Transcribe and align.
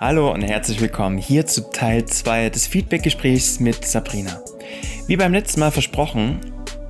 Hallo 0.00 0.32
und 0.32 0.42
herzlich 0.42 0.80
willkommen 0.80 1.18
hier 1.18 1.44
zu 1.46 1.70
Teil 1.72 2.04
2 2.04 2.50
des 2.50 2.68
Feedback-Gesprächs 2.68 3.58
mit 3.58 3.84
Sabrina. 3.84 4.40
Wie 5.08 5.16
beim 5.16 5.32
letzten 5.32 5.58
Mal 5.58 5.72
versprochen, 5.72 6.38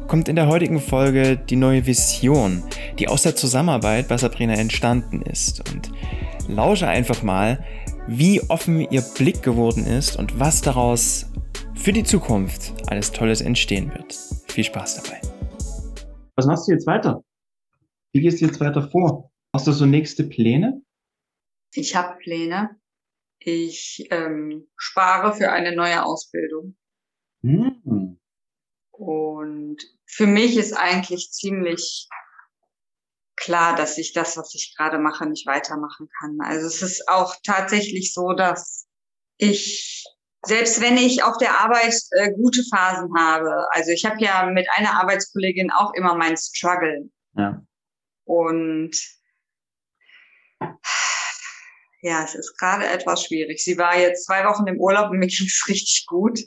kommt 0.09 0.29
in 0.29 0.37
der 0.37 0.47
heutigen 0.47 0.79
Folge 0.79 1.39
die 1.39 1.57
neue 1.57 1.87
Vision, 1.87 2.63
die 2.99 3.09
aus 3.09 3.23
der 3.23 3.35
Zusammenarbeit 3.35 4.09
bei 4.09 4.19
Sabrina 4.19 4.53
entstanden 4.57 5.23
ist. 5.23 5.67
Und 5.73 5.91
lausche 6.49 6.87
einfach 6.87 7.23
mal, 7.23 7.65
wie 8.09 8.43
offen 8.43 8.81
ihr 8.91 9.01
Blick 9.17 9.43
geworden 9.43 9.87
ist 9.87 10.19
und 10.19 10.39
was 10.39 10.61
daraus 10.61 11.33
für 11.75 11.95
die 11.95 12.05
Zukunft 12.05 12.75
alles 12.89 13.11
Tolles 13.11 13.41
entstehen 13.41 13.91
wird. 13.95 14.19
Viel 14.49 14.65
Spaß 14.65 15.03
dabei. 15.03 15.23
Was 16.37 16.45
machst 16.45 16.69
du 16.69 16.73
jetzt 16.73 16.87
weiter? 16.87 17.25
Wie 18.13 18.21
gehst 18.21 18.43
du 18.43 18.45
jetzt 18.45 18.61
weiter 18.61 18.87
vor? 18.91 19.31
Hast 19.55 19.67
du 19.67 19.73
so 19.73 19.87
nächste 19.87 20.25
Pläne? 20.25 20.83
Ich 21.73 21.97
habe 21.97 22.19
Pläne. 22.19 22.78
Ich 23.39 24.07
ähm, 24.11 24.69
spare 24.77 25.35
für 25.35 25.53
eine 25.53 25.75
neue 25.75 26.05
Ausbildung. 26.05 26.77
Mhm. 27.43 28.19
Und 28.91 29.77
für 30.07 30.27
mich 30.27 30.57
ist 30.57 30.73
eigentlich 30.73 31.31
ziemlich 31.31 32.09
klar, 33.37 33.77
dass 33.77 33.99
ich 33.99 34.13
das, 34.13 34.37
was 34.37 34.55
ich 34.55 34.75
gerade 34.77 34.99
mache, 34.99 35.27
nicht 35.27 35.47
weitermachen 35.47 36.09
kann. 36.19 36.39
Also 36.43 36.67
es 36.67 36.83
ist 36.83 37.09
auch 37.09 37.37
tatsächlich 37.45 38.13
so, 38.13 38.33
dass 38.33 38.89
ich, 39.37 40.05
selbst 40.45 40.81
wenn 40.81 40.97
ich 40.97 41.23
auf 41.23 41.39
der 41.39 41.61
Arbeit 41.61 41.95
äh, 42.11 42.33
gute 42.33 42.63
Phasen 42.71 43.11
habe, 43.17 43.67
also 43.71 43.93
ich 43.93 44.05
habe 44.05 44.21
ja 44.21 44.47
mit 44.47 44.67
einer 44.75 45.01
Arbeitskollegin 45.01 45.71
auch 45.71 45.95
immer 45.95 46.17
mein 46.17 46.37
Struggle. 46.37 47.09
Ja. 47.35 47.63
Und 48.25 48.97
ja, 52.01 52.25
es 52.25 52.35
ist 52.35 52.57
gerade 52.59 52.87
etwas 52.87 53.25
schwierig. 53.25 53.63
Sie 53.63 53.77
war 53.77 53.99
jetzt 53.99 54.27
zwei 54.27 54.45
Wochen 54.45 54.67
im 54.67 54.81
Urlaub 54.81 55.11
und 55.11 55.19
mir 55.19 55.27
ging 55.29 55.47
es 55.47 55.65
richtig 55.69 56.07
gut. 56.07 56.39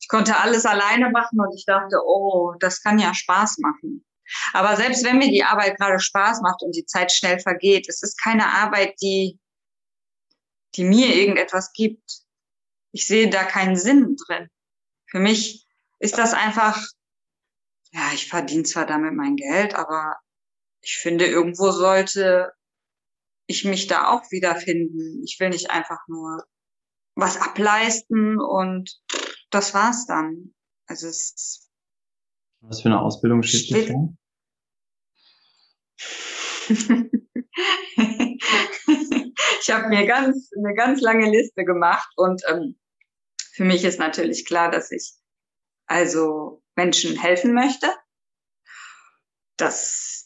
Ich 0.00 0.08
konnte 0.08 0.36
alles 0.36 0.66
alleine 0.66 1.10
machen 1.10 1.40
und 1.40 1.54
ich 1.54 1.64
dachte, 1.64 1.96
oh, 2.04 2.54
das 2.58 2.82
kann 2.82 2.98
ja 2.98 3.14
Spaß 3.14 3.58
machen. 3.58 4.04
Aber 4.52 4.76
selbst 4.76 5.04
wenn 5.04 5.18
mir 5.18 5.30
die 5.30 5.44
Arbeit 5.44 5.78
gerade 5.78 6.00
Spaß 6.00 6.40
macht 6.42 6.62
und 6.62 6.74
die 6.74 6.86
Zeit 6.86 7.12
schnell 7.12 7.38
vergeht, 7.38 7.88
es 7.88 8.02
ist 8.02 8.20
keine 8.20 8.46
Arbeit, 8.46 8.94
die, 9.00 9.38
die 10.74 10.84
mir 10.84 11.14
irgendetwas 11.14 11.72
gibt. 11.72 12.02
Ich 12.92 13.06
sehe 13.06 13.30
da 13.30 13.44
keinen 13.44 13.76
Sinn 13.76 14.16
drin. 14.16 14.48
Für 15.06 15.18
mich 15.18 15.66
ist 15.98 16.18
das 16.18 16.34
einfach, 16.34 16.82
ja, 17.92 18.10
ich 18.14 18.28
verdiene 18.28 18.64
zwar 18.64 18.86
damit 18.86 19.14
mein 19.14 19.36
Geld, 19.36 19.74
aber 19.74 20.16
ich 20.80 20.96
finde, 20.96 21.26
irgendwo 21.26 21.70
sollte 21.70 22.52
ich 23.52 23.64
mich 23.64 23.86
da 23.86 24.08
auch 24.08 24.30
wiederfinden. 24.30 25.22
Ich 25.24 25.38
will 25.38 25.50
nicht 25.50 25.70
einfach 25.70 26.00
nur 26.08 26.44
was 27.14 27.36
ableisten 27.40 28.40
und 28.40 28.98
das 29.50 29.74
war's 29.74 30.06
dann. 30.06 30.54
Also 30.86 31.08
es 31.08 31.68
Was 32.60 32.82
für 32.82 32.88
eine 32.88 33.00
Ausbildung 33.00 33.42
steht, 33.42 33.70
dir 33.70 33.86
vor? 33.86 34.14
ich 39.60 39.70
habe 39.70 39.88
mir 39.88 40.06
ganz 40.06 40.50
eine 40.56 40.74
ganz 40.74 41.00
lange 41.00 41.30
Liste 41.30 41.64
gemacht 41.64 42.10
und 42.16 42.42
ähm, 42.48 42.78
für 43.52 43.64
mich 43.64 43.84
ist 43.84 43.98
natürlich 43.98 44.46
klar, 44.46 44.70
dass 44.70 44.90
ich 44.90 45.12
also 45.86 46.62
Menschen 46.74 47.20
helfen 47.20 47.52
möchte. 47.52 47.86
Das 49.56 50.21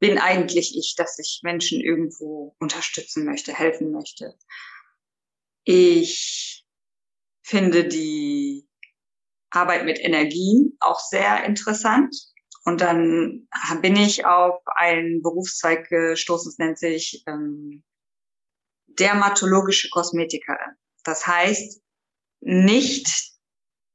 bin 0.00 0.18
eigentlich 0.18 0.76
ich, 0.76 0.94
dass 0.96 1.18
ich 1.18 1.40
Menschen 1.42 1.80
irgendwo 1.80 2.56
unterstützen 2.58 3.24
möchte, 3.24 3.54
helfen 3.54 3.92
möchte. 3.92 4.34
Ich 5.64 6.64
finde 7.42 7.86
die 7.86 8.66
Arbeit 9.50 9.84
mit 9.84 10.00
Energien 10.00 10.76
auch 10.80 10.98
sehr 10.98 11.44
interessant. 11.44 12.14
Und 12.64 12.80
dann 12.80 13.48
bin 13.82 13.96
ich 13.96 14.24
auf 14.26 14.60
einen 14.76 15.22
Berufszweig 15.22 15.88
gestoßen, 15.88 16.50
das 16.50 16.58
nennt 16.58 16.78
sich 16.78 17.22
ähm, 17.26 17.82
dermatologische 18.86 19.88
Kosmetikerin. 19.90 20.76
Das 21.04 21.26
heißt, 21.26 21.82
nicht 22.40 23.08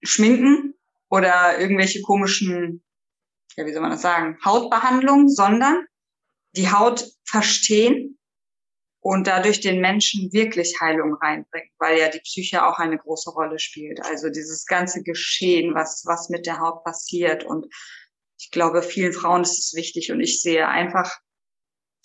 schminken 0.03 0.75
oder 1.09 1.59
irgendwelche 1.59 2.01
komischen, 2.01 2.83
ja, 3.55 3.65
wie 3.65 3.71
soll 3.71 3.81
man 3.81 3.91
das 3.91 4.01
sagen, 4.01 4.37
Hautbehandlungen, 4.43 5.29
sondern 5.29 5.85
die 6.55 6.71
Haut 6.71 7.05
verstehen 7.23 8.17
und 8.99 9.27
dadurch 9.27 9.59
den 9.59 9.81
Menschen 9.81 10.33
wirklich 10.33 10.79
Heilung 10.81 11.13
reinbringen, 11.21 11.69
weil 11.77 11.99
ja 11.99 12.09
die 12.09 12.21
Psyche 12.21 12.65
auch 12.65 12.79
eine 12.79 12.97
große 12.97 13.29
Rolle 13.29 13.59
spielt. 13.59 14.03
Also 14.03 14.29
dieses 14.29 14.65
ganze 14.65 15.03
Geschehen, 15.03 15.75
was, 15.75 16.03
was 16.07 16.29
mit 16.29 16.47
der 16.47 16.59
Haut 16.59 16.83
passiert. 16.83 17.43
Und 17.43 17.67
ich 18.39 18.49
glaube, 18.49 18.81
vielen 18.81 19.13
Frauen 19.13 19.43
ist 19.43 19.59
es 19.59 19.73
wichtig 19.75 20.11
und 20.11 20.21
ich 20.21 20.41
sehe 20.41 20.67
einfach, 20.67 21.19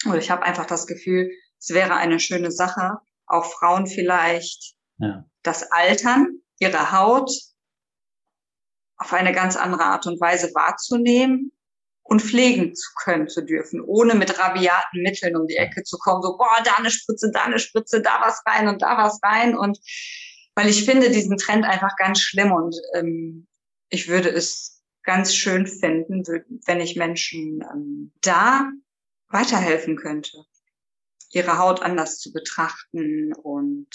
oder 0.07 0.19
ich 0.19 0.31
habe 0.31 0.43
einfach 0.43 0.67
das 0.67 0.87
Gefühl, 0.87 1.31
es 1.59 1.71
wäre 1.71 1.95
eine 1.95 2.21
schöne 2.21 2.51
Sache, 2.51 2.99
auch 3.27 3.45
Frauen 3.45 3.87
vielleicht 3.87 4.75
ja. 4.99 5.25
das 5.43 5.71
Altern, 5.73 6.43
ihre 6.59 6.93
Haut 6.93 7.31
auf 8.99 9.13
eine 9.15 9.33
ganz 9.33 9.57
andere 9.57 9.85
Art 9.85 10.07
und 10.07 10.21
Weise 10.21 10.51
wahrzunehmen 10.55 11.53
und 12.11 12.21
pflegen 12.21 12.75
zu 12.75 12.91
können 13.05 13.29
zu 13.29 13.41
dürfen, 13.41 13.81
ohne 13.81 14.17
mit 14.17 14.37
rabiaten 14.37 15.01
Mitteln 15.01 15.37
um 15.37 15.47
die 15.47 15.57
Ecke 15.57 15.85
zu 15.85 15.97
kommen, 15.97 16.23
so, 16.23 16.37
boah, 16.37 16.61
da 16.65 16.75
eine 16.75 16.91
Spritze, 16.91 17.31
da 17.33 17.45
eine 17.45 17.61
Spritze, 17.61 18.03
da 18.03 18.21
was 18.21 18.43
rein 18.45 18.67
und 18.67 18.83
da 18.83 18.99
was 18.99 19.21
rein. 19.23 19.57
Und 19.57 19.79
weil 20.57 20.69
ich 20.69 20.85
finde 20.85 21.11
diesen 21.11 21.37
Trend 21.37 21.65
einfach 21.65 21.95
ganz 21.97 22.21
schlimm 22.21 22.51
und 22.51 22.75
ähm, 22.95 23.47
ich 23.91 24.09
würde 24.09 24.29
es 24.29 24.83
ganz 25.05 25.37
schön 25.37 25.69
finden, 25.69 26.25
wenn 26.67 26.81
ich 26.81 26.97
Menschen 26.97 27.65
ähm, 27.73 28.13
da 28.23 28.69
weiterhelfen 29.29 29.97
könnte, 29.97 30.37
ihre 31.31 31.59
Haut 31.59 31.81
anders 31.81 32.19
zu 32.19 32.33
betrachten 32.33 33.33
und 33.35 33.89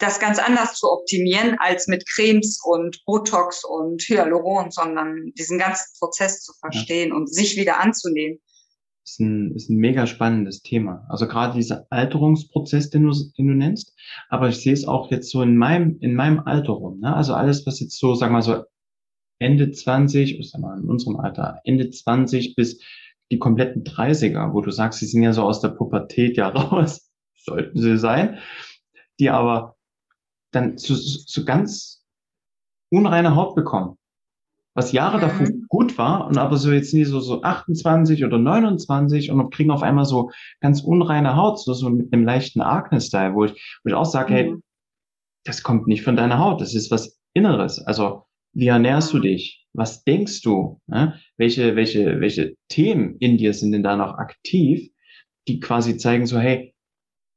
das 0.00 0.18
ganz 0.18 0.38
anders 0.38 0.74
zu 0.74 0.90
optimieren 0.90 1.56
als 1.58 1.86
mit 1.86 2.08
Cremes 2.08 2.60
und 2.64 3.02
Botox 3.04 3.64
und 3.64 4.02
Hyaluron, 4.02 4.70
sondern 4.70 5.32
diesen 5.38 5.58
ganzen 5.58 5.86
Prozess 5.98 6.42
zu 6.42 6.52
verstehen 6.58 7.10
ja. 7.10 7.14
und 7.14 7.32
sich 7.32 7.56
wieder 7.56 7.80
anzunehmen. 7.80 8.38
Ist 9.04 9.20
ein, 9.20 9.54
ist 9.54 9.70
ein 9.70 9.76
mega 9.76 10.06
spannendes 10.06 10.62
Thema. 10.62 11.06
Also 11.08 11.26
gerade 11.26 11.56
dieser 11.56 11.86
Alterungsprozess, 11.90 12.90
den 12.90 13.04
du, 13.04 13.12
den 13.38 13.48
du 13.48 13.54
nennst. 13.54 13.94
Aber 14.28 14.48
ich 14.48 14.56
sehe 14.56 14.72
es 14.72 14.86
auch 14.86 15.10
jetzt 15.10 15.30
so 15.30 15.42
in 15.42 15.56
meinem, 15.56 15.98
in 16.00 16.14
meinem 16.14 16.40
Alter 16.40 16.72
rum. 16.72 17.00
Ne? 17.00 17.14
Also 17.14 17.34
alles, 17.34 17.66
was 17.66 17.80
jetzt 17.80 17.98
so, 17.98 18.14
sag 18.14 18.30
mal 18.30 18.42
so 18.42 18.64
Ende 19.38 19.70
20, 19.70 20.38
ich 20.38 20.50
sag 20.50 20.60
mal 20.60 20.78
in 20.78 20.88
unserem 20.88 21.16
Alter, 21.16 21.60
Ende 21.64 21.90
20 21.90 22.54
bis 22.56 22.80
die 23.30 23.38
kompletten 23.38 23.84
30er, 23.84 24.52
wo 24.52 24.60
du 24.60 24.70
sagst, 24.70 25.00
sie 25.00 25.06
sind 25.06 25.22
ja 25.22 25.32
so 25.32 25.42
aus 25.42 25.60
der 25.60 25.68
Pubertät 25.68 26.36
ja 26.36 26.48
raus, 26.50 27.10
sollten 27.36 27.80
sie 27.80 27.98
sein, 27.98 28.38
die 29.18 29.30
aber 29.30 29.76
dann 30.50 30.78
zu, 30.78 30.94
zu 30.94 31.44
ganz 31.44 32.04
unreine 32.90 33.36
Haut 33.36 33.54
bekommen. 33.54 33.96
Was 34.74 34.92
Jahre 34.92 35.16
mhm. 35.16 35.20
davor 35.20 35.46
gut 35.68 35.98
war 35.98 36.26
und 36.26 36.38
aber 36.38 36.56
so 36.56 36.70
jetzt 36.72 36.94
nie 36.94 37.04
so, 37.04 37.20
so 37.20 37.42
28 37.42 38.24
oder 38.24 38.38
29 38.38 39.30
und 39.30 39.50
kriegen 39.52 39.70
auf 39.70 39.82
einmal 39.82 40.04
so 40.04 40.30
ganz 40.60 40.80
unreine 40.82 41.36
Haut, 41.36 41.60
so, 41.60 41.72
so 41.72 41.90
mit 41.90 42.12
einem 42.12 42.24
leichten 42.24 42.60
Acne-Style, 42.60 43.34
wo 43.34 43.44
ich, 43.44 43.80
wo 43.82 43.88
ich 43.88 43.94
auch 43.94 44.04
sage, 44.04 44.32
mhm. 44.32 44.36
hey, 44.36 44.54
das 45.44 45.62
kommt 45.62 45.86
nicht 45.86 46.02
von 46.02 46.16
deiner 46.16 46.38
Haut, 46.38 46.60
das 46.60 46.74
ist 46.74 46.90
was 46.90 47.18
Inneres. 47.32 47.80
Also, 47.80 48.24
wie 48.52 48.66
ernährst 48.66 49.12
du 49.12 49.18
mhm. 49.18 49.22
dich? 49.22 49.66
Was 49.72 50.04
denkst 50.04 50.42
du? 50.42 50.80
Ne? 50.86 51.20
Welche, 51.36 51.76
welche, 51.76 52.20
welche 52.20 52.54
Themen 52.68 53.16
in 53.18 53.38
dir 53.38 53.54
sind 53.54 53.72
denn 53.72 53.82
da 53.82 53.96
noch 53.96 54.14
aktiv, 54.14 54.90
die 55.48 55.60
quasi 55.60 55.96
zeigen 55.96 56.26
so, 56.26 56.38
hey, 56.38 56.74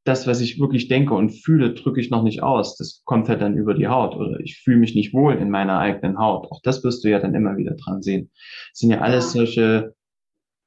das, 0.04 0.28
was 0.28 0.42
ich 0.42 0.60
wirklich 0.60 0.90
denke 0.90 1.14
und 1.14 1.30
fühle, 1.30 1.74
drücke 1.74 2.02
ich 2.02 2.10
noch 2.10 2.24
nicht 2.24 2.44
aus. 2.44 2.76
Das 2.78 3.02
kommt 3.06 3.30
halt 3.30 3.42
dann 3.42 3.56
über 3.56 3.74
die 3.74 3.88
Haut 3.88 4.16
oder 4.16 4.40
ich 4.40 4.62
fühle 4.62 4.78
mich 4.78 4.96
nicht 4.96 5.14
wohl 5.14 5.36
in 5.36 5.50
meiner 5.50 5.80
eigenen 5.80 6.18
Haut. 6.18 6.52
Auch 6.52 6.62
das 6.62 6.84
wirst 6.84 7.04
du 7.04 7.10
ja 7.10 7.20
dann 7.20 7.36
immer 7.36 7.56
wieder 7.56 7.76
dran 7.76 8.02
sehen. 8.02 8.30
Das 8.72 8.80
sind 8.80 8.92
ja 8.92 9.00
alles 9.00 9.32
solche, 9.32 9.96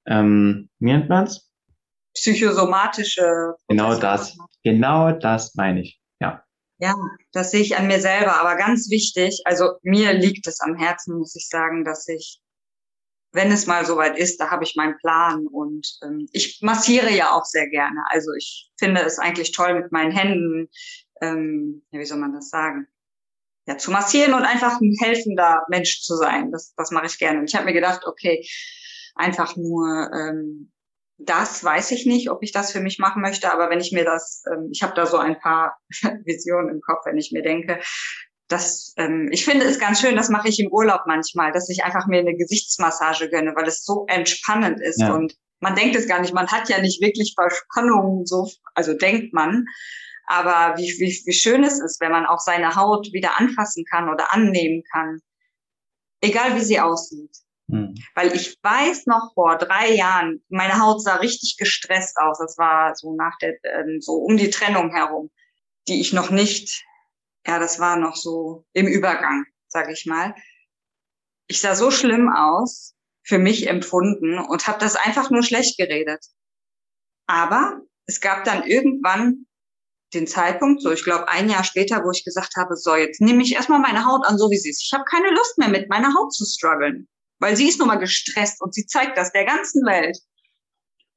ähm, 0.06 0.70
wie 0.78 0.86
nennt 0.86 1.08
man's? 1.08 1.50
Psychosomatische. 2.14 3.54
Genau 3.68 3.98
das. 3.98 4.38
Genau 4.64 5.12
das 5.12 5.54
meine 5.54 5.82
ich. 5.82 6.00
Ja. 6.18 6.42
Ja, 6.78 6.94
das 7.32 7.50
sehe 7.50 7.60
ich 7.60 7.76
an 7.76 7.88
mir 7.88 8.00
selber. 8.00 8.40
Aber 8.40 8.56
ganz 8.56 8.90
wichtig, 8.90 9.42
also 9.44 9.72
mir 9.82 10.14
liegt 10.14 10.46
es 10.46 10.60
am 10.60 10.76
Herzen, 10.76 11.18
muss 11.18 11.36
ich 11.36 11.48
sagen, 11.48 11.84
dass 11.84 12.08
ich 12.08 12.40
wenn 13.36 13.52
es 13.52 13.66
mal 13.66 13.84
soweit 13.84 14.18
ist, 14.18 14.38
da 14.38 14.50
habe 14.50 14.64
ich 14.64 14.76
meinen 14.76 14.96
Plan 14.96 15.46
und 15.46 15.86
ähm, 16.02 16.26
ich 16.32 16.60
massiere 16.62 17.10
ja 17.10 17.32
auch 17.32 17.44
sehr 17.44 17.68
gerne. 17.68 18.00
Also 18.08 18.32
ich 18.32 18.70
finde 18.78 19.02
es 19.02 19.18
eigentlich 19.18 19.52
toll 19.52 19.74
mit 19.74 19.92
meinen 19.92 20.10
Händen, 20.10 20.68
ähm, 21.20 21.82
ja, 21.90 22.00
wie 22.00 22.06
soll 22.06 22.18
man 22.18 22.32
das 22.32 22.48
sagen? 22.48 22.86
Ja, 23.66 23.76
zu 23.76 23.90
massieren 23.90 24.32
und 24.32 24.44
einfach 24.44 24.80
ein 24.80 24.94
helfender 25.02 25.64
Mensch 25.68 26.00
zu 26.00 26.16
sein. 26.16 26.50
Das, 26.50 26.72
das 26.76 26.90
mache 26.92 27.06
ich 27.06 27.18
gerne. 27.18 27.40
Und 27.40 27.50
ich 27.50 27.54
habe 27.54 27.66
mir 27.66 27.74
gedacht, 27.74 28.06
okay, 28.06 28.46
einfach 29.14 29.54
nur 29.56 30.10
ähm, 30.14 30.72
das 31.18 31.62
weiß 31.62 31.90
ich 31.92 32.06
nicht, 32.06 32.30
ob 32.30 32.42
ich 32.42 32.52
das 32.52 32.72
für 32.72 32.80
mich 32.80 32.98
machen 32.98 33.22
möchte, 33.22 33.52
aber 33.52 33.70
wenn 33.70 33.80
ich 33.80 33.92
mir 33.92 34.04
das, 34.04 34.44
ähm, 34.50 34.70
ich 34.72 34.82
habe 34.82 34.94
da 34.94 35.06
so 35.06 35.18
ein 35.18 35.38
paar 35.38 35.78
Visionen 36.24 36.70
im 36.70 36.80
Kopf, 36.80 37.04
wenn 37.04 37.18
ich 37.18 37.32
mir 37.32 37.42
denke, 37.42 37.80
das, 38.48 38.94
ähm, 38.96 39.28
ich 39.32 39.44
finde 39.44 39.66
es 39.66 39.78
ganz 39.78 40.00
schön, 40.00 40.16
das 40.16 40.28
mache 40.28 40.48
ich 40.48 40.60
im 40.60 40.70
Urlaub 40.70 41.02
manchmal, 41.06 41.52
dass 41.52 41.68
ich 41.68 41.84
einfach 41.84 42.06
mir 42.06 42.20
eine 42.20 42.36
Gesichtsmassage 42.36 43.28
gönne, 43.28 43.54
weil 43.56 43.66
es 43.66 43.84
so 43.84 44.04
entspannend 44.08 44.80
ist 44.80 45.00
ja. 45.00 45.14
und 45.14 45.34
man 45.60 45.74
denkt 45.74 45.96
es 45.96 46.06
gar 46.06 46.20
nicht, 46.20 46.34
man 46.34 46.48
hat 46.48 46.68
ja 46.68 46.80
nicht 46.80 47.00
wirklich 47.00 47.34
Verspannungen, 47.34 48.26
so, 48.26 48.48
also 48.74 48.94
denkt 48.94 49.32
man, 49.32 49.64
aber 50.26 50.76
wie, 50.76 50.94
wie, 50.98 51.22
wie 51.24 51.32
schön 51.32 51.64
es 51.64 51.80
ist, 51.80 52.00
wenn 52.00 52.12
man 52.12 52.26
auch 52.26 52.40
seine 52.40 52.74
Haut 52.76 53.12
wieder 53.12 53.38
anfassen 53.38 53.84
kann 53.84 54.08
oder 54.08 54.32
annehmen 54.32 54.82
kann, 54.92 55.20
egal 56.20 56.56
wie 56.56 56.64
sie 56.64 56.80
aussieht. 56.80 57.34
Hm. 57.70 57.94
Weil 58.14 58.34
ich 58.34 58.58
weiß 58.62 59.06
noch 59.06 59.32
vor 59.34 59.56
drei 59.56 59.92
Jahren, 59.92 60.44
meine 60.48 60.80
Haut 60.80 61.02
sah 61.02 61.16
richtig 61.16 61.56
gestresst 61.58 62.16
aus. 62.18 62.38
Das 62.38 62.56
war 62.58 62.94
so 62.94 63.14
nach 63.16 63.36
der, 63.38 63.54
ähm, 63.64 64.00
so 64.00 64.12
um 64.12 64.36
die 64.36 64.50
Trennung 64.50 64.92
herum, 64.92 65.30
die 65.88 66.00
ich 66.00 66.12
noch 66.12 66.30
nicht, 66.30 66.84
ja, 67.46 67.58
das 67.58 67.78
war 67.78 67.96
noch 67.96 68.16
so 68.16 68.64
im 68.72 68.86
Übergang, 68.86 69.44
sage 69.68 69.92
ich 69.92 70.06
mal. 70.06 70.34
Ich 71.48 71.60
sah 71.60 71.74
so 71.74 71.90
schlimm 71.90 72.28
aus, 72.28 72.94
für 73.22 73.38
mich 73.38 73.68
empfunden 73.68 74.38
und 74.38 74.66
habe 74.66 74.78
das 74.78 74.96
einfach 74.96 75.30
nur 75.30 75.42
schlecht 75.42 75.78
geredet. 75.78 76.24
Aber 77.26 77.80
es 78.06 78.20
gab 78.20 78.44
dann 78.44 78.64
irgendwann 78.64 79.46
den 80.14 80.26
Zeitpunkt, 80.26 80.82
so 80.82 80.92
ich 80.92 81.02
glaube 81.02 81.28
ein 81.28 81.48
Jahr 81.48 81.64
später, 81.64 82.04
wo 82.04 82.10
ich 82.10 82.24
gesagt 82.24 82.54
habe, 82.56 82.76
so 82.76 82.94
jetzt 82.94 83.20
nehme 83.20 83.42
ich 83.42 83.54
erstmal 83.54 83.80
meine 83.80 84.04
Haut 84.06 84.24
an, 84.24 84.38
so 84.38 84.50
wie 84.50 84.58
sie 84.58 84.70
ist. 84.70 84.82
Ich 84.82 84.92
habe 84.92 85.04
keine 85.04 85.30
Lust 85.30 85.58
mehr 85.58 85.68
mit 85.68 85.88
meiner 85.88 86.14
Haut 86.14 86.32
zu 86.32 86.44
strugglen 86.44 87.08
weil 87.38 87.56
sie 87.56 87.68
ist 87.68 87.78
nun 87.78 87.88
mal 87.88 87.96
gestresst 87.96 88.60
und 88.62 88.74
sie 88.74 88.86
zeigt 88.86 89.16
das 89.16 89.32
der 89.32 89.44
ganzen 89.44 89.84
Welt. 89.86 90.18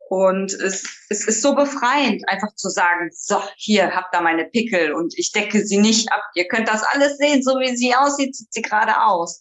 Und 0.09 0.53
es, 0.53 1.05
es 1.09 1.27
ist 1.27 1.43
so 1.43 1.53
befreiend, 1.53 2.27
einfach 2.27 2.55
zu 2.55 2.69
sagen, 2.69 3.11
so, 3.13 3.39
hier, 3.57 3.95
habt 3.95 4.11
da 4.11 4.21
meine 4.21 4.45
Pickel 4.45 4.91
und 4.91 5.13
ich 5.15 5.31
decke 5.31 5.63
sie 5.63 5.77
nicht 5.77 6.11
ab. 6.11 6.23
Ihr 6.33 6.47
könnt 6.47 6.67
das 6.67 6.81
alles 6.81 7.17
sehen, 7.17 7.43
so 7.43 7.59
wie 7.59 7.77
sie 7.77 7.93
aussieht, 7.93 8.35
sieht 8.35 8.51
sie 8.51 8.63
gerade 8.63 9.03
aus. 9.03 9.39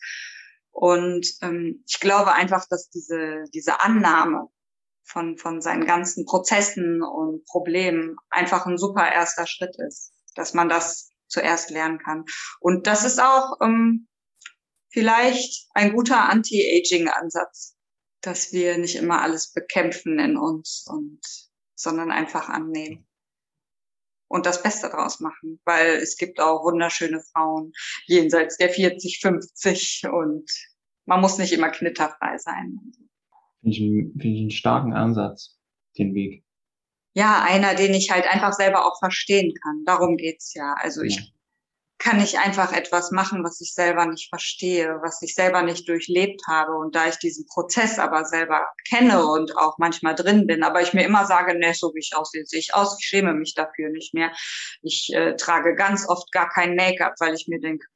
Und 0.71 1.27
ähm, 1.41 1.83
ich 1.87 2.01
glaube 2.01 2.35
einfach, 2.35 2.67
dass 2.69 2.91
diese, 2.91 3.45
diese 3.55 3.81
Annahme 3.81 4.49
von, 5.05 5.39
von 5.39 5.63
seinen 5.63 5.87
ganzen 5.87 6.27
Prozessen 6.27 7.03
und 7.03 7.47
Problemen 7.47 8.17
einfach 8.29 8.67
ein 8.67 8.77
super 8.77 9.11
erster 9.11 9.47
Schritt 9.47 9.75
ist, 9.89 10.13
dass 10.35 10.53
man 10.53 10.69
das 10.69 11.09
zuerst 11.29 11.71
lernen 11.71 11.99
kann. 11.99 12.27
Und 12.61 12.87
das 12.87 13.07
ist 13.07 13.23
auch 13.23 13.57
ähm, 13.63 14.07
vielleicht 14.91 15.67
ein 15.73 15.95
guter 15.95 16.29
Anti-Aging-Ansatz, 16.29 17.78
dass 18.21 18.53
wir 18.53 18.79
nicht 18.79 18.97
immer 18.97 19.23
alles 19.23 19.53
bekämpfen 19.53 20.19
in 20.19 20.37
uns 20.37 20.87
und, 20.89 21.21
sondern 21.75 22.11
einfach 22.11 22.49
annehmen 22.49 23.07
und 24.29 24.47
das 24.47 24.63
Beste 24.63 24.89
draus 24.89 25.21
machen, 25.21 25.61
weil 25.65 25.97
es 25.97 26.17
gibt 26.17 26.41
auch 26.41 26.63
wunderschöne 26.63 27.21
Frauen 27.33 27.73
jenseits 28.07 28.57
der 28.59 28.71
40, 28.71 29.21
50 29.21 30.03
und 30.11 30.51
man 31.07 31.21
muss 31.21 31.39
nicht 31.39 31.53
immer 31.53 31.71
knitterfrei 31.71 32.37
sein. 32.39 32.79
Finde 33.61 33.77
ich, 33.77 33.81
einen, 33.81 34.13
finde 34.13 34.37
ich 34.37 34.41
einen 34.41 34.51
starken 34.51 34.93
Ansatz, 34.93 35.59
den 35.97 36.15
Weg. 36.15 36.45
Ja, 37.15 37.43
einer, 37.43 37.75
den 37.75 37.95
ich 37.95 38.11
halt 38.11 38.27
einfach 38.27 38.53
selber 38.53 38.87
auch 38.87 38.99
verstehen 38.99 39.53
kann. 39.63 39.85
Darum 39.85 40.17
geht's 40.17 40.55
ja. 40.55 40.75
Also 40.79 41.03
ja. 41.03 41.09
ich 41.09 41.33
kann 41.99 42.21
ich 42.21 42.39
einfach 42.39 42.73
etwas 42.73 43.11
machen, 43.11 43.43
was 43.43 43.61
ich 43.61 43.75
selber 43.75 44.07
nicht 44.07 44.29
verstehe, 44.29 44.99
was 45.03 45.21
ich 45.21 45.35
selber 45.35 45.63
nicht 45.63 45.89
durchlebt 45.89 46.43
habe. 46.47 46.77
Und 46.77 46.95
da 46.95 47.09
ich 47.09 47.17
diesen 47.17 47.47
Prozess 47.47 47.99
aber 47.99 48.25
selber 48.25 48.67
kenne 48.89 49.27
und 49.27 49.57
auch 49.57 49.79
manchmal 49.79 50.15
drin 50.15 50.47
bin, 50.47 50.63
aber 50.63 50.81
ich 50.81 50.95
mir 50.95 51.05
immer 51.05 51.27
sage, 51.27 51.59
ne, 51.59 51.75
so 51.75 51.93
wie 51.95 51.99
ich 51.99 52.15
aussehe, 52.15 52.47
sehe 52.47 52.61
ich 52.61 52.75
aus, 52.75 52.97
ich 53.01 53.07
schäme 53.07 53.35
mich 53.35 53.55
dafür 53.55 53.91
nicht 53.91 54.15
mehr. 54.15 54.31
Ich 54.83 55.13
äh, 55.13 55.35
trage 55.37 55.75
ganz 55.75 56.09
oft 56.09 56.31
gar 56.31 56.49
kein 56.49 56.77
Make-up, 56.77 57.15
weil 57.19 57.35
ich 57.35 57.49
mir 57.49 57.61
denke, 57.61 57.87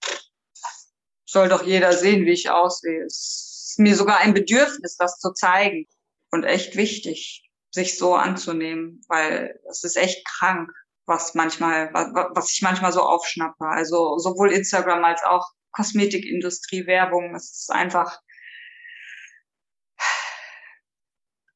soll 1.24 1.48
doch 1.48 1.62
jeder 1.62 1.92
sehen, 1.92 2.26
wie 2.26 2.32
ich 2.32 2.50
aussehe. 2.50 3.04
Es 3.04 3.68
ist 3.70 3.78
mir 3.78 3.94
sogar 3.94 4.18
ein 4.18 4.34
Bedürfnis, 4.34 4.96
das 4.96 5.18
zu 5.18 5.32
zeigen. 5.32 5.86
Und 6.30 6.44
echt 6.44 6.76
wichtig, 6.76 7.48
sich 7.70 7.98
so 7.98 8.14
anzunehmen, 8.14 9.02
weil 9.06 9.60
es 9.68 9.84
ist 9.84 9.96
echt 9.96 10.26
krank 10.26 10.70
was 11.06 11.34
manchmal, 11.34 11.92
was 11.92 12.52
ich 12.52 12.62
manchmal 12.62 12.92
so 12.92 13.02
aufschnappe. 13.02 13.64
Also 13.64 14.18
sowohl 14.18 14.52
Instagram 14.52 15.04
als 15.04 15.22
auch 15.22 15.50
Kosmetikindustrie, 15.72 16.86
Werbung. 16.86 17.34
Es 17.34 17.50
ist 17.50 17.70
einfach. 17.72 18.20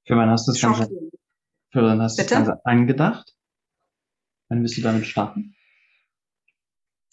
Für 0.06 0.16
wann 0.16 0.30
hast 0.30 0.46
du 0.46 0.52
das 0.52 0.60
Ganze, 0.60 0.88
für 1.72 1.82
wann 1.82 2.00
hast 2.00 2.18
du 2.18 2.22
das 2.22 2.30
Ganze 2.30 2.60
angedacht? 2.64 3.32
Wann 4.48 4.62
wirst 4.62 4.76
du 4.76 4.82
damit 4.82 5.06
starten? 5.06 5.56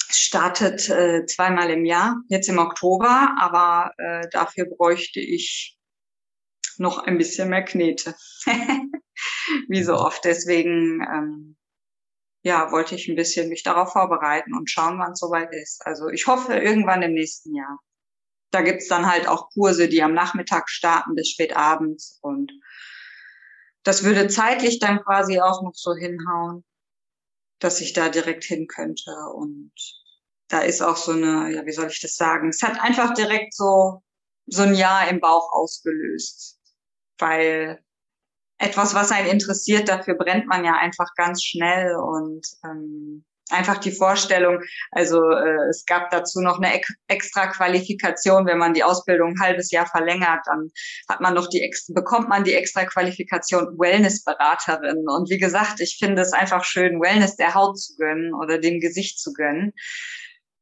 Es 0.10 0.20
startet 0.20 0.90
äh, 0.90 1.26
zweimal 1.26 1.72
im 1.72 1.86
Jahr, 1.86 2.18
jetzt 2.30 2.48
im 2.50 2.60
Oktober, 2.60 3.36
aber 3.40 3.94
äh, 3.98 4.30
dafür 4.30 4.66
bräuchte 4.66 5.20
ich 5.20 5.76
noch 6.78 7.00
ein 7.00 7.18
bisschen 7.18 7.50
mehr 7.50 7.64
Knete. 7.64 8.16
Wie 9.68 9.84
so 9.84 9.96
oft. 9.96 10.24
Deswegen 10.24 11.02
ähm, 11.02 11.58
ja, 12.44 12.72
wollte 12.72 12.96
ich 12.96 13.08
ein 13.08 13.16
bisschen 13.16 13.50
mich 13.50 13.64
darauf 13.64 13.94
vorbereiten 13.94 14.54
und 14.54 14.70
schauen, 14.70 15.00
wann 15.00 15.14
es 15.14 15.20
soweit 15.20 15.54
ist. 15.54 15.86
Also 15.86 16.10
ich 16.10 16.28
hoffe 16.28 16.54
irgendwann 16.54 17.02
im 17.02 17.14
nächsten 17.14 17.56
Jahr. 17.56 17.80
Da 18.52 18.62
gibt's 18.62 18.88
dann 18.88 19.10
halt 19.10 19.28
auch 19.28 19.50
Kurse, 19.50 19.88
die 19.88 20.04
am 20.04 20.14
Nachmittag 20.14 20.70
starten 20.70 21.16
bis 21.16 21.30
spät 21.30 21.56
abends 21.56 22.20
und 22.22 22.52
das 23.84 24.04
würde 24.04 24.28
zeitlich 24.28 24.80
dann 24.80 25.02
quasi 25.04 25.40
auch 25.42 25.62
noch 25.64 25.74
so 25.74 25.94
hinhauen, 25.96 26.64
dass 27.60 27.82
ich 27.82 27.94
da 27.94 28.10
direkt 28.10 28.44
hin 28.44 28.68
könnte 28.68 29.12
und 29.34 29.74
da 30.50 30.60
ist 30.60 30.82
auch 30.82 30.98
so 30.98 31.14
eine, 31.14 31.52
ja, 31.54 31.66
wie 31.66 31.72
soll 31.72 31.88
ich 31.88 32.02
das 32.02 32.16
sagen? 32.16 32.50
Es 32.50 32.62
hat 32.62 32.80
einfach 32.82 33.14
direkt 33.14 33.56
so, 33.56 34.04
so 34.46 34.62
ein 34.64 34.76
Jahr 34.76 35.08
im 35.10 35.20
Bauch 35.20 35.52
ausgelöst, 35.54 36.60
weil 37.18 37.83
etwas, 38.64 38.96
was 38.96 39.12
einen 39.12 39.30
interessiert, 39.30 39.90
dafür 39.90 40.16
brennt 40.16 40.48
man 40.48 40.64
ja 40.64 40.74
einfach 40.74 41.14
ganz 41.16 41.44
schnell 41.44 41.96
und 41.96 42.46
ähm, 42.64 43.26
einfach 43.50 43.78
die 43.78 43.92
Vorstellung, 43.92 44.62
also 44.92 45.18
äh, 45.30 45.70
es 45.70 45.86
gab 45.86 46.10
dazu 46.12 46.42
noch 46.42 46.60
eine 46.60 46.82
extra 47.08 47.48
Qualifikation, 47.48 48.46
wenn 48.46 48.58
man 48.58 48.74
die 48.74 48.84
Ausbildung 48.84 49.32
ein 49.32 49.40
halbes 49.40 49.72
Jahr 49.72 49.86
verlängert, 49.86 50.40
dann 50.46 50.70
hat 51.10 51.22
man 51.22 51.34
noch 51.34 51.48
die 51.48 51.70
bekommt 51.90 52.30
man 52.30 52.44
die 52.44 52.56
extra 52.56 52.86
Qualifikation 52.86 53.78
Wellnessberaterin. 53.78 55.06
Und 55.08 55.30
wie 55.30 55.38
gesagt, 55.38 55.80
ich 55.80 55.98
finde 56.00 56.22
es 56.22 56.34
einfach 56.34 56.64
schön, 56.64 57.02
Wellness 57.02 57.36
der 57.36 57.54
Haut 57.54 57.80
zu 57.80 57.96
gönnen 57.96 58.34
oder 58.34 58.58
dem 58.58 58.80
Gesicht 58.80 59.20
zu 59.20 59.34
gönnen. 59.34 59.74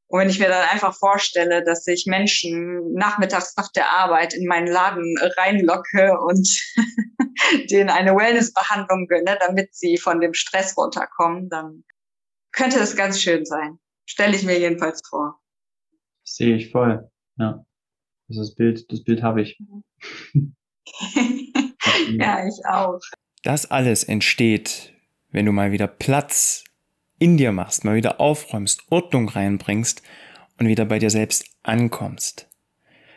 Und 0.08 0.20
wenn 0.20 0.29
ich 0.29 0.39
mir 0.39 0.50
dann 0.50 0.67
einfach 0.67 0.93
vorstelle, 0.93 1.63
dass 1.63 1.88
ich 1.88 2.05
Menschen 2.05 2.93
nachmittags 2.96 3.55
nach 3.55 3.72
der 3.72 3.91
Arbeit 3.91 4.34
in 4.34 4.46
meinen 4.46 4.67
Laden 4.67 5.15
reinlocke 5.38 6.20
und 6.20 6.46
denen 7.69 7.89
eine 7.89 8.15
Wellnessbehandlung 8.15 9.07
gönne, 9.07 9.38
damit 9.39 9.75
sie 9.75 9.98
von 9.98 10.19
dem 10.19 10.33
Stress 10.33 10.77
runterkommen, 10.77 11.50
dann 11.50 11.83
könnte 12.51 12.79
das 12.79 12.95
ganz 12.95 13.21
schön 13.21 13.45
sein. 13.45 13.79
Stelle 14.05 14.36
ich 14.36 14.43
mir 14.43 14.60
jedenfalls 14.60 15.01
vor. 15.07 15.39
Sehe 16.24 16.55
ich 16.55 16.71
voll, 16.71 17.10
ja. 17.38 17.65
Das 18.27 18.55
Bild, 18.55 18.89
das 18.91 19.03
Bild 19.03 19.24
habe 19.24 19.41
ich. 19.41 19.60
ja, 22.12 22.48
ich 22.48 22.65
auch. 22.65 23.00
Das 23.43 23.69
alles 23.69 24.03
entsteht, 24.03 24.93
wenn 25.31 25.45
du 25.45 25.51
mal 25.51 25.71
wieder 25.71 25.88
Platz 25.88 26.63
in 27.19 27.38
dir 27.38 27.51
machst, 27.51 27.83
mal 27.83 27.95
wieder 27.95 28.19
aufräumst, 28.19 28.83
Ordnung 28.89 29.29
reinbringst 29.29 30.01
und 30.57 30.67
wieder 30.67 30.86
bei 30.86 31.00
dir 31.00 31.10
selbst 31.10 31.45
ankommst. 31.63 32.48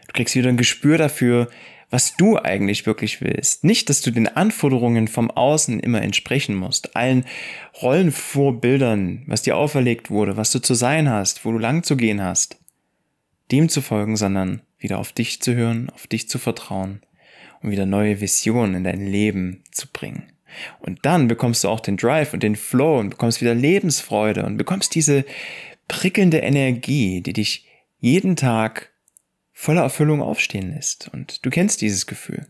Du 0.06 0.12
kriegst 0.12 0.34
wieder 0.34 0.48
ein 0.48 0.56
Gespür 0.56 0.98
dafür, 0.98 1.48
was 1.94 2.16
du 2.16 2.36
eigentlich 2.36 2.86
wirklich 2.86 3.20
willst. 3.20 3.62
Nicht, 3.62 3.88
dass 3.88 4.00
du 4.00 4.10
den 4.10 4.26
Anforderungen 4.26 5.06
vom 5.06 5.30
Außen 5.30 5.78
immer 5.78 6.02
entsprechen 6.02 6.56
musst, 6.56 6.96
allen 6.96 7.24
Rollenvorbildern, 7.80 9.22
was 9.28 9.42
dir 9.42 9.56
auferlegt 9.56 10.10
wurde, 10.10 10.36
was 10.36 10.50
du 10.50 10.58
zu 10.58 10.74
sein 10.74 11.08
hast, 11.08 11.44
wo 11.44 11.52
du 11.52 11.58
lang 11.58 11.84
zu 11.84 11.96
gehen 11.96 12.20
hast, 12.20 12.58
dem 13.52 13.68
zu 13.68 13.80
folgen, 13.80 14.16
sondern 14.16 14.62
wieder 14.76 14.98
auf 14.98 15.12
dich 15.12 15.40
zu 15.40 15.54
hören, 15.54 15.88
auf 15.90 16.08
dich 16.08 16.28
zu 16.28 16.40
vertrauen 16.40 17.00
und 17.62 17.70
wieder 17.70 17.86
neue 17.86 18.20
Visionen 18.20 18.74
in 18.74 18.82
dein 18.82 19.06
Leben 19.06 19.62
zu 19.70 19.86
bringen. 19.86 20.24
Und 20.80 20.98
dann 21.06 21.28
bekommst 21.28 21.62
du 21.62 21.68
auch 21.68 21.78
den 21.78 21.96
Drive 21.96 22.34
und 22.34 22.42
den 22.42 22.56
Flow 22.56 22.98
und 22.98 23.10
bekommst 23.10 23.40
wieder 23.40 23.54
Lebensfreude 23.54 24.44
und 24.44 24.56
bekommst 24.56 24.96
diese 24.96 25.24
prickelnde 25.86 26.38
Energie, 26.38 27.20
die 27.20 27.34
dich 27.34 27.68
jeden 28.00 28.34
Tag 28.34 28.90
voller 29.54 29.82
Erfüllung 29.82 30.20
aufstehen 30.20 30.74
lässt. 30.74 31.08
Und 31.12 31.46
du 31.46 31.50
kennst 31.50 31.80
dieses 31.80 32.06
Gefühl. 32.06 32.46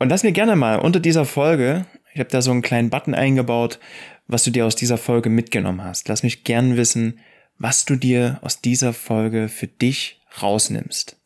Und 0.00 0.08
lass 0.08 0.24
mir 0.24 0.32
gerne 0.32 0.56
mal 0.56 0.80
unter 0.80 0.98
dieser 0.98 1.24
Folge, 1.24 1.86
ich 2.12 2.18
habe 2.18 2.30
da 2.30 2.42
so 2.42 2.50
einen 2.50 2.62
kleinen 2.62 2.90
Button 2.90 3.14
eingebaut, 3.14 3.78
was 4.26 4.42
du 4.42 4.50
dir 4.50 4.66
aus 4.66 4.74
dieser 4.74 4.98
Folge 4.98 5.28
mitgenommen 5.28 5.84
hast. 5.84 6.08
Lass 6.08 6.22
mich 6.22 6.42
gern 6.42 6.76
wissen, 6.76 7.20
was 7.58 7.84
du 7.84 7.94
dir 7.94 8.38
aus 8.42 8.60
dieser 8.60 8.92
Folge 8.92 9.48
für 9.48 9.68
dich 9.68 10.20
rausnimmst. 10.42 11.16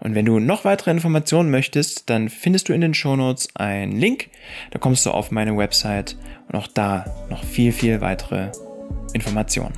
Und 0.00 0.14
wenn 0.14 0.24
du 0.24 0.40
noch 0.40 0.64
weitere 0.64 0.90
Informationen 0.90 1.50
möchtest, 1.50 2.10
dann 2.10 2.28
findest 2.28 2.68
du 2.68 2.72
in 2.72 2.80
den 2.80 2.94
Shownotes 2.94 3.54
einen 3.54 3.92
Link. 3.92 4.28
Da 4.72 4.78
kommst 4.78 5.06
du 5.06 5.10
auf 5.10 5.30
meine 5.30 5.56
Website 5.56 6.16
und 6.48 6.56
auch 6.56 6.66
da 6.66 7.26
noch 7.30 7.44
viel, 7.44 7.72
viel 7.72 8.00
weitere 8.00 8.50
Informationen. 9.12 9.74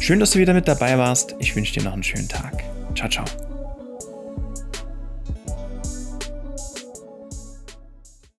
Schön, 0.00 0.20
dass 0.20 0.30
du 0.30 0.38
wieder 0.38 0.54
mit 0.54 0.66
dabei 0.68 0.96
warst. 0.96 1.36
Ich 1.38 1.54
wünsche 1.54 1.74
dir 1.74 1.82
noch 1.82 1.92
einen 1.92 2.04
schönen 2.04 2.28
Tag. 2.28 2.67
Ciao, 2.98 3.08
ciao. 3.08 3.47